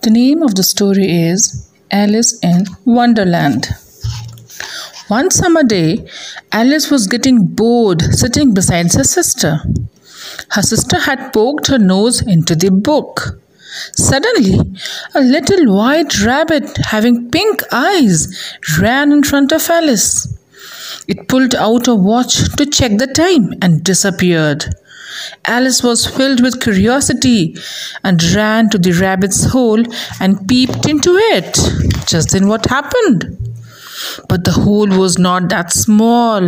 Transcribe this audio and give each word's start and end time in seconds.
The 0.00 0.10
name 0.10 0.42
of 0.42 0.54
the 0.54 0.62
story 0.62 1.28
is 1.28 1.70
Alice 1.90 2.38
in 2.42 2.64
Wonderland. 2.86 3.68
One 5.08 5.30
summer 5.30 5.62
day, 5.62 6.08
Alice 6.50 6.90
was 6.90 7.06
getting 7.06 7.46
bored 7.48 8.00
sitting 8.00 8.54
beside 8.54 8.92
her 8.94 9.04
sister. 9.04 9.60
Her 10.50 10.62
sister 10.62 10.98
had 10.98 11.32
poked 11.32 11.66
her 11.66 11.78
nose 11.78 12.22
into 12.22 12.56
the 12.56 12.70
book. 12.70 13.38
Suddenly, 13.92 14.58
a 15.14 15.20
little 15.20 15.76
white 15.76 16.20
rabbit 16.24 16.76
having 16.86 17.30
pink 17.30 17.62
eyes 17.70 18.56
ran 18.80 19.12
in 19.12 19.22
front 19.22 19.52
of 19.52 19.68
Alice. 19.68 20.31
It 21.08 21.28
pulled 21.28 21.54
out 21.54 21.88
a 21.88 21.94
watch 21.94 22.54
to 22.56 22.66
check 22.66 22.98
the 22.98 23.06
time 23.06 23.54
and 23.60 23.82
disappeared. 23.82 24.66
Alice 25.44 25.82
was 25.82 26.06
filled 26.06 26.42
with 26.42 26.60
curiosity 26.60 27.56
and 28.02 28.22
ran 28.34 28.70
to 28.70 28.78
the 28.78 28.92
rabbit's 28.92 29.44
hole 29.44 29.82
and 30.20 30.48
peeped 30.48 30.86
into 30.86 31.16
it. 31.16 31.58
Just 32.06 32.30
then, 32.30 32.48
what 32.48 32.66
happened? 32.66 33.36
But 34.28 34.44
the 34.44 34.52
hole 34.52 34.88
was 34.88 35.18
not 35.18 35.48
that 35.50 35.72
small, 35.72 36.38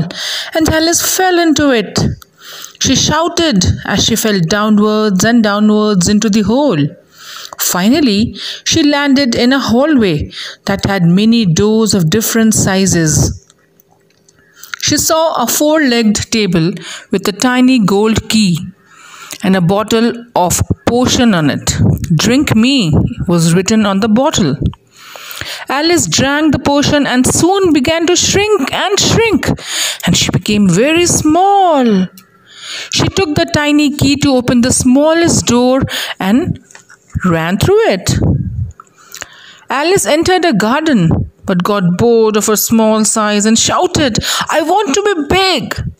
and 0.54 0.68
Alice 0.68 1.16
fell 1.16 1.38
into 1.38 1.70
it. 1.70 1.98
She 2.80 2.96
shouted 2.96 3.64
as 3.84 4.04
she 4.04 4.16
fell 4.16 4.40
downwards 4.40 5.24
and 5.24 5.42
downwards 5.42 6.08
into 6.08 6.28
the 6.28 6.42
hole. 6.42 6.86
Finally, 7.60 8.34
she 8.64 8.82
landed 8.82 9.34
in 9.34 9.52
a 9.52 9.58
hallway 9.58 10.30
that 10.64 10.84
had 10.84 11.04
many 11.04 11.46
doors 11.46 11.94
of 11.94 12.10
different 12.10 12.54
sizes. 12.54 13.43
She 14.86 14.96
saw 14.98 15.42
a 15.42 15.46
four 15.46 15.80
legged 15.80 16.30
table 16.30 16.66
with 17.10 17.26
a 17.26 17.32
tiny 17.32 17.78
gold 17.78 18.28
key 18.28 18.58
and 19.42 19.56
a 19.56 19.62
bottle 19.62 20.12
of 20.36 20.60
potion 20.86 21.32
on 21.32 21.48
it. 21.48 21.72
Drink 22.14 22.54
me 22.54 22.92
was 23.26 23.54
written 23.54 23.86
on 23.86 24.00
the 24.00 24.10
bottle. 24.10 24.56
Alice 25.70 26.06
drank 26.06 26.52
the 26.52 26.58
potion 26.58 27.06
and 27.06 27.26
soon 27.26 27.72
began 27.72 28.06
to 28.08 28.14
shrink 28.14 28.74
and 28.74 29.00
shrink, 29.00 29.48
and 30.06 30.14
she 30.14 30.30
became 30.30 30.68
very 30.68 31.06
small. 31.06 31.86
She 32.92 33.08
took 33.08 33.34
the 33.36 33.50
tiny 33.54 33.90
key 33.96 34.16
to 34.16 34.36
open 34.36 34.60
the 34.60 34.72
smallest 34.72 35.46
door 35.46 35.80
and 36.20 36.62
ran 37.24 37.56
through 37.56 37.84
it. 37.96 38.18
Alice 39.70 40.04
entered 40.04 40.44
a 40.44 40.52
garden 40.52 41.08
but 41.46 41.62
got 41.64 41.98
bored 41.98 42.36
of 42.36 42.46
her 42.46 42.56
small 42.56 43.04
size 43.04 43.46
and 43.46 43.58
shouted, 43.58 44.18
I 44.48 44.62
want 44.62 44.94
to 44.94 45.02
be 45.02 45.34
big. 45.34 45.90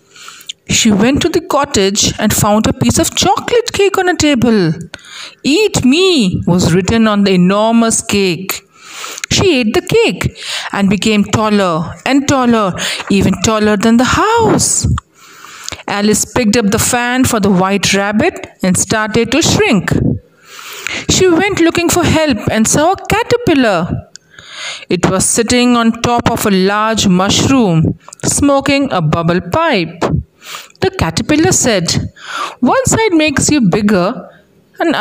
She 0.68 0.90
went 0.90 1.20
to 1.22 1.28
the 1.28 1.42
cottage 1.42 2.12
and 2.18 2.32
found 2.32 2.66
a 2.66 2.72
piece 2.72 2.98
of 2.98 3.14
chocolate 3.14 3.72
cake 3.72 3.98
on 3.98 4.08
a 4.08 4.16
table. 4.16 4.72
Eat 5.42 5.84
me 5.84 6.42
was 6.46 6.74
written 6.74 7.06
on 7.06 7.24
the 7.24 7.32
enormous 7.32 8.00
cake. 8.00 8.60
She 9.30 9.60
ate 9.60 9.74
the 9.74 9.82
cake 9.82 10.38
and 10.72 10.88
became 10.88 11.24
taller 11.24 11.94
and 12.06 12.26
taller, 12.26 12.74
even 13.10 13.34
taller 13.42 13.76
than 13.76 13.98
the 13.98 14.04
house. 14.04 14.86
Alice 15.86 16.24
picked 16.24 16.56
up 16.56 16.66
the 16.66 16.78
fan 16.78 17.24
for 17.24 17.40
the 17.40 17.50
white 17.50 17.92
rabbit 17.92 18.46
and 18.62 18.76
started 18.76 19.30
to 19.32 19.42
shrink. 19.42 19.90
She 21.10 21.28
went 21.28 21.60
looking 21.60 21.88
for 21.90 22.04
help 22.04 22.38
and 22.50 22.66
saw 22.66 22.92
a 22.92 23.06
caterpillar. 23.06 24.08
It 24.88 25.08
was 25.10 25.24
sitting 25.24 25.76
on 25.76 25.92
top 26.02 26.30
of 26.30 26.46
a 26.46 26.50
large 26.50 27.06
mushroom, 27.08 27.98
smoking 28.24 28.92
a 28.92 29.00
bubble 29.00 29.40
pipe. 29.40 30.00
The 30.80 30.90
caterpillar 30.98 31.52
said, 31.52 31.90
One 32.60 32.84
side 32.86 33.12
makes 33.14 33.50
you 33.50 33.62
bigger 33.62 34.30
and 34.80 34.94